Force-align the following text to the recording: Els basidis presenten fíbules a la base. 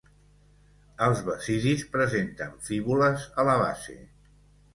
Els 1.07 1.21
basidis 1.27 1.83
presenten 1.97 2.57
fíbules 2.71 3.29
a 3.45 3.47
la 3.51 3.59
base. 3.63 3.97